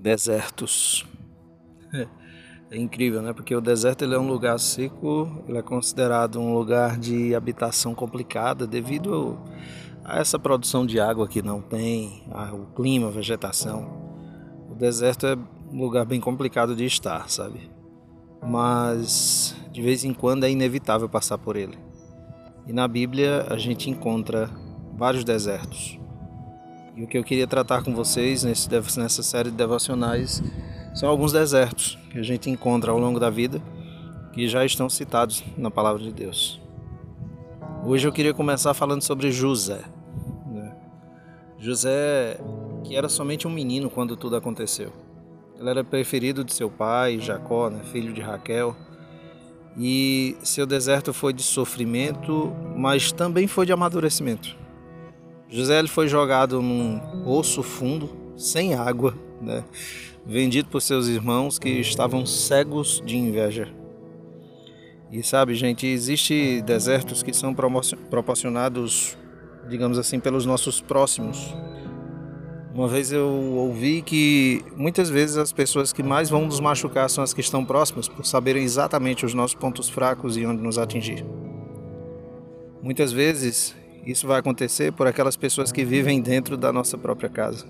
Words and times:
desertos. 0.00 1.06
É 2.72 2.78
incrível, 2.78 3.20
né? 3.20 3.32
Porque 3.32 3.52
o 3.52 3.60
deserto 3.60 4.04
ele 4.04 4.14
é 4.14 4.18
um 4.18 4.28
lugar 4.28 4.56
seco, 4.60 5.42
ele 5.48 5.58
é 5.58 5.62
considerado 5.62 6.38
um 6.38 6.54
lugar 6.54 6.96
de 6.96 7.34
habitação 7.34 7.96
complicada 7.96 8.64
devido 8.64 9.36
a 10.04 10.20
essa 10.20 10.38
produção 10.38 10.86
de 10.86 11.00
água 11.00 11.26
que 11.26 11.42
não 11.42 11.60
tem, 11.60 12.22
o 12.52 12.66
clima, 12.72 13.08
a 13.08 13.10
vegetação. 13.10 13.90
O 14.70 14.76
deserto 14.76 15.26
é 15.26 15.36
um 15.72 15.80
lugar 15.80 16.06
bem 16.06 16.20
complicado 16.20 16.76
de 16.76 16.84
estar, 16.84 17.28
sabe? 17.28 17.68
Mas 18.40 19.56
de 19.72 19.82
vez 19.82 20.04
em 20.04 20.14
quando 20.14 20.44
é 20.44 20.50
inevitável 20.52 21.08
passar 21.08 21.38
por 21.38 21.56
ele. 21.56 21.76
E 22.68 22.72
na 22.72 22.86
Bíblia 22.86 23.48
a 23.50 23.58
gente 23.58 23.90
encontra 23.90 24.48
vários 24.96 25.24
desertos. 25.24 25.99
E 26.96 27.04
o 27.04 27.06
que 27.06 27.16
eu 27.16 27.24
queria 27.24 27.46
tratar 27.46 27.82
com 27.82 27.94
vocês 27.94 28.42
nesse, 28.42 28.68
nessa 28.98 29.22
série 29.22 29.50
de 29.50 29.56
devocionais 29.56 30.42
são 30.94 31.08
alguns 31.08 31.32
desertos 31.32 31.98
que 32.10 32.18
a 32.18 32.22
gente 32.22 32.50
encontra 32.50 32.90
ao 32.90 32.98
longo 32.98 33.20
da 33.20 33.30
vida 33.30 33.62
que 34.32 34.48
já 34.48 34.64
estão 34.64 34.88
citados 34.88 35.42
na 35.56 35.70
palavra 35.70 36.02
de 36.02 36.12
Deus. 36.12 36.60
Hoje 37.84 38.06
eu 38.06 38.12
queria 38.12 38.34
começar 38.34 38.74
falando 38.74 39.02
sobre 39.02 39.30
José. 39.30 39.82
Né? 40.46 40.72
José, 41.58 42.38
que 42.84 42.96
era 42.96 43.08
somente 43.08 43.46
um 43.46 43.50
menino 43.50 43.88
quando 43.88 44.16
tudo 44.16 44.36
aconteceu. 44.36 44.92
Ele 45.58 45.68
era 45.68 45.84
preferido 45.84 46.44
de 46.44 46.52
seu 46.52 46.70
pai, 46.70 47.18
Jacó, 47.18 47.70
né, 47.70 47.80
filho 47.90 48.12
de 48.12 48.20
Raquel. 48.20 48.76
E 49.76 50.36
seu 50.42 50.66
deserto 50.66 51.12
foi 51.12 51.32
de 51.32 51.42
sofrimento, 51.42 52.52
mas 52.76 53.12
também 53.12 53.46
foi 53.46 53.66
de 53.66 53.72
amadurecimento. 53.72 54.59
José 55.50 55.78
ele 55.78 55.88
foi 55.88 56.06
jogado 56.06 56.62
num 56.62 57.00
poço 57.24 57.62
fundo, 57.62 58.08
sem 58.36 58.74
água, 58.74 59.14
né? 59.42 59.64
vendido 60.24 60.68
por 60.68 60.80
seus 60.80 61.08
irmãos 61.08 61.58
que 61.58 61.68
estavam 61.68 62.24
cegos 62.24 63.02
de 63.04 63.16
inveja. 63.16 63.68
E 65.10 65.24
sabe, 65.24 65.56
gente, 65.56 65.88
existe 65.88 66.62
desertos 66.62 67.20
que 67.20 67.32
são 67.32 67.52
proporcionados, 67.52 69.18
digamos 69.68 69.98
assim, 69.98 70.20
pelos 70.20 70.46
nossos 70.46 70.80
próximos. 70.80 71.52
Uma 72.72 72.86
vez 72.86 73.10
eu 73.10 73.28
ouvi 73.28 74.02
que 74.02 74.64
muitas 74.76 75.10
vezes 75.10 75.36
as 75.36 75.52
pessoas 75.52 75.92
que 75.92 76.04
mais 76.04 76.30
vão 76.30 76.46
nos 76.46 76.60
machucar 76.60 77.10
são 77.10 77.24
as 77.24 77.34
que 77.34 77.40
estão 77.40 77.64
próximas, 77.64 78.06
por 78.06 78.24
saberem 78.24 78.62
exatamente 78.62 79.26
os 79.26 79.34
nossos 79.34 79.56
pontos 79.56 79.88
fracos 79.88 80.36
e 80.36 80.46
onde 80.46 80.62
nos 80.62 80.78
atingir. 80.78 81.26
Muitas 82.80 83.10
vezes 83.10 83.74
isso 84.04 84.26
vai 84.26 84.38
acontecer 84.38 84.92
por 84.92 85.06
aquelas 85.06 85.36
pessoas 85.36 85.70
que 85.70 85.84
vivem 85.84 86.20
dentro 86.20 86.56
da 86.56 86.72
nossa 86.72 86.96
própria 86.96 87.28
casa. 87.28 87.66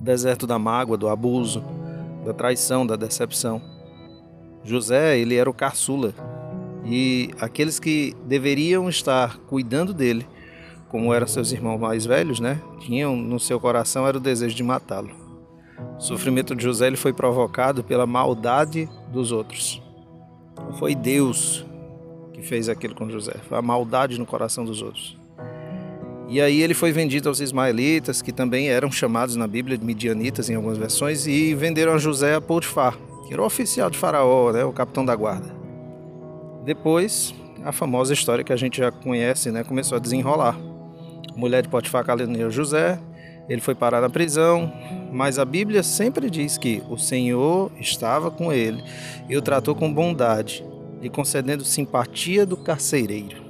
O 0.00 0.02
deserto 0.02 0.46
da 0.46 0.58
mágoa, 0.58 0.96
do 0.96 1.08
abuso, 1.08 1.64
da 2.24 2.32
traição, 2.32 2.86
da 2.86 2.96
decepção. 2.96 3.60
José, 4.64 5.18
ele 5.18 5.36
era 5.36 5.48
o 5.48 5.54
caçula. 5.54 6.14
E 6.84 7.30
aqueles 7.40 7.78
que 7.78 8.14
deveriam 8.26 8.88
estar 8.88 9.38
cuidando 9.40 9.92
dele, 9.92 10.26
como 10.88 11.12
eram 11.12 11.26
seus 11.26 11.52
irmãos 11.52 11.78
mais 11.78 12.06
velhos, 12.06 12.40
né, 12.40 12.60
tinham 12.80 13.14
no 13.16 13.38
seu 13.38 13.60
coração 13.60 14.06
era 14.06 14.16
o 14.16 14.20
desejo 14.20 14.54
de 14.54 14.62
matá-lo. 14.62 15.10
O 15.98 16.00
sofrimento 16.00 16.56
de 16.56 16.64
José 16.64 16.86
ele 16.86 16.96
foi 16.96 17.12
provocado 17.12 17.84
pela 17.84 18.06
maldade 18.06 18.88
dos 19.12 19.32
outros. 19.32 19.82
Foi 20.78 20.94
Deus 20.94 21.64
que 22.38 22.46
fez 22.46 22.68
aquilo 22.68 22.94
com 22.94 23.10
José, 23.10 23.34
a 23.50 23.60
maldade 23.60 24.18
no 24.18 24.24
coração 24.24 24.64
dos 24.64 24.80
outros. 24.80 25.18
E 26.28 26.40
aí 26.40 26.62
ele 26.62 26.74
foi 26.74 26.92
vendido 26.92 27.28
aos 27.28 27.40
ismaelitas, 27.40 28.22
que 28.22 28.32
também 28.32 28.68
eram 28.68 28.90
chamados 28.92 29.34
na 29.34 29.46
Bíblia 29.46 29.76
de 29.76 29.84
midianitas 29.84 30.48
em 30.48 30.54
algumas 30.54 30.78
versões, 30.78 31.26
e 31.26 31.54
venderam 31.54 31.94
a 31.94 31.98
José 31.98 32.34
a 32.34 32.40
Potifar, 32.40 32.96
que 33.26 33.32
era 33.32 33.42
o 33.42 33.46
oficial 33.46 33.90
de 33.90 33.98
Faraó, 33.98 34.52
né, 34.52 34.64
o 34.64 34.72
capitão 34.72 35.04
da 35.04 35.16
guarda. 35.16 35.50
Depois, 36.64 37.34
a 37.64 37.72
famosa 37.72 38.12
história 38.12 38.44
que 38.44 38.52
a 38.52 38.56
gente 38.56 38.78
já 38.78 38.92
conhece, 38.92 39.50
né, 39.50 39.64
começou 39.64 39.96
a 39.96 40.00
desenrolar. 40.00 40.56
A 41.34 41.38
mulher 41.38 41.62
de 41.62 41.68
Potifar 41.68 42.04
caluniou 42.04 42.50
José, 42.50 43.00
ele 43.48 43.62
foi 43.62 43.74
parar 43.74 44.02
na 44.02 44.10
prisão, 44.10 44.70
mas 45.10 45.38
a 45.38 45.44
Bíblia 45.44 45.82
sempre 45.82 46.28
diz 46.28 46.58
que 46.58 46.82
o 46.90 46.98
Senhor 46.98 47.72
estava 47.80 48.30
com 48.30 48.52
ele 48.52 48.84
e 49.28 49.36
o 49.36 49.40
tratou 49.40 49.74
com 49.74 49.90
bondade 49.92 50.62
lhe 51.00 51.08
concedendo 51.08 51.64
simpatia 51.64 52.44
do 52.44 52.56
carcereiro. 52.56 53.48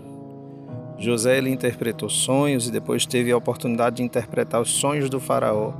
José 0.98 1.40
lhe 1.40 1.50
interpretou 1.50 2.10
sonhos 2.10 2.66
e 2.66 2.72
depois 2.72 3.06
teve 3.06 3.30
a 3.30 3.36
oportunidade 3.36 3.96
de 3.96 4.02
interpretar 4.02 4.60
os 4.60 4.70
sonhos 4.70 5.08
do 5.08 5.20
faraó, 5.20 5.72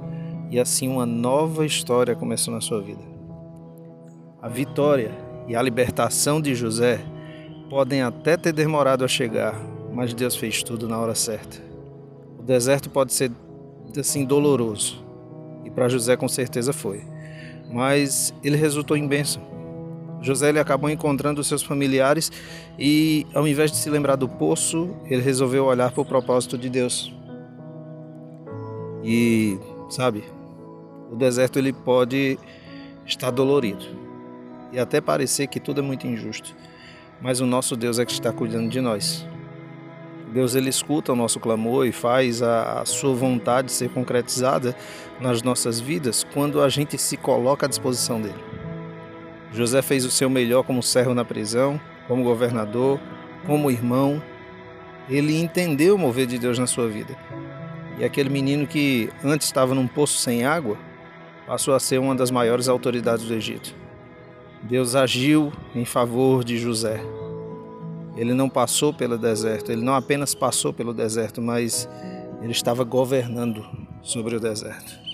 e 0.51 0.59
assim 0.59 0.89
uma 0.89 1.05
nova 1.05 1.67
história 1.67 2.15
começou 2.15 2.55
na 2.55 2.61
sua 2.61 2.81
vida. 2.81 3.03
A 4.41 4.49
vitória 4.49 5.11
e 5.47 5.57
a 5.57 5.61
libertação 5.61 6.41
de 6.41 6.55
José 6.55 7.01
podem 7.69 8.03
até 8.03 8.37
ter 8.37 8.53
demorado 8.53 9.05
a 9.05 9.09
chegar, 9.09 9.61
mas 9.93 10.15
Deus 10.15 10.37
fez 10.37 10.63
tudo 10.63 10.89
na 10.89 10.99
hora 10.99 11.15
certa. 11.15 11.59
O 12.39 12.43
deserto 12.43 12.89
pode 12.89 13.13
ser 13.13 13.31
assim 13.99 14.25
doloroso, 14.25 15.05
e 15.65 15.71
para 15.71 15.89
José 15.89 16.17
com 16.17 16.29
certeza 16.29 16.73
foi, 16.73 17.03
mas 17.71 18.33
ele 18.45 18.57
resultou 18.57 18.97
em 18.97 19.07
bênção. 19.07 19.43
José 20.21 20.49
ele 20.49 20.59
acabou 20.59 20.91
encontrando 20.91 21.43
seus 21.45 21.63
familiares 21.63 22.31
e, 22.79 23.27
ao 23.35 23.47
invés 23.47 23.71
de 23.71 23.77
se 23.77 23.89
lembrar 23.89 24.17
do 24.17 24.29
poço, 24.29 24.97
ele 25.07 25.23
resolveu 25.23 25.65
olhar 25.67 25.91
para 25.93 26.01
o 26.03 26.05
propósito 26.05 26.59
de 26.59 26.69
Deus. 26.69 27.15
E, 29.05 29.59
sabe, 29.89 30.25
o 31.11 31.17
deserto 31.17 31.59
ele 31.59 31.73
pode 31.73 32.39
estar 33.07 33.31
dolorido 33.31 33.85
e 34.73 34.79
até 34.79 35.01
parecer 35.01 35.47
que 35.47 35.61
tudo 35.61 35.81
é 35.81 35.83
muito 35.83 36.07
injusto, 36.07 36.55
mas 37.21 37.41
o 37.41 37.47
nosso 37.47 37.77
Deus 37.77 37.99
é 37.99 38.05
que 38.05 38.13
está 38.13 38.33
cuidando 38.33 38.69
de 38.69 38.81
nós. 38.81 39.27
Deus 40.33 40.55
ele 40.55 40.69
escuta 40.69 41.13
o 41.13 41.17
nosso 41.17 41.41
clamor 41.41 41.87
e 41.87 41.93
faz 41.93 42.43
a, 42.43 42.81
a, 42.81 42.85
sua 42.85 43.15
vontade 43.15 43.73
ser 43.73 43.89
concretizada 43.89 44.77
nas 45.19 45.43
nossas 45.43 45.81
vidas 45.81 46.23
quando 46.35 46.61
a 46.61 46.69
gente 46.69 46.99
se 46.99 47.17
coloca 47.17 47.65
à 47.65 47.69
disposição 47.69 48.21
dele. 48.21 48.48
José 49.53 49.81
fez 49.83 50.05
o 50.05 50.11
seu 50.11 50.29
melhor 50.29 50.63
como 50.63 50.83
servo 50.83 51.15
na 51.15 51.25
prisão, 51.25 51.81
como 52.07 52.25
governador, 52.25 53.01
como 53.47 53.71
irmão. 53.71 54.23
Ele 55.09 55.41
entendeu 55.41 55.95
o 55.95 55.99
mover 55.99 56.27
de 56.27 56.39
Deus 56.39 56.59
na 56.59 56.67
sua 56.67 56.89
vida. 56.89 57.17
E 57.99 58.05
aquele 58.05 58.29
menino 58.29 58.67
que 58.67 59.11
antes 59.25 59.47
estava 59.47 59.75
num 59.75 59.87
poço 59.87 60.19
sem 60.19 60.45
água, 60.45 60.77
passou 61.47 61.75
a 61.75 61.81
ser 61.81 61.99
uma 61.99 62.15
das 62.15 62.31
maiores 62.31 62.69
autoridades 62.69 63.27
do 63.27 63.35
Egito. 63.35 63.75
Deus 64.63 64.95
agiu 64.95 65.53
em 65.75 65.85
favor 65.85 66.45
de 66.45 66.59
José. 66.59 67.01
Ele 68.17 68.35
não 68.35 68.49
passou 68.49 68.93
pelo 68.93 69.17
deserto, 69.17 69.73
ele 69.73 69.83
não 69.83 69.95
apenas 69.95 70.35
passou 70.35 70.73
pelo 70.73 70.93
deserto, 70.93 71.41
mas 71.41 71.89
ele 72.43 72.53
estava 72.53 72.85
governando 72.85 73.65
sobre 74.03 74.37
o 74.37 74.41
deserto. 74.41 75.08